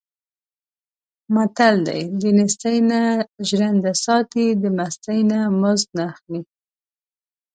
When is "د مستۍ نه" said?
4.61-5.39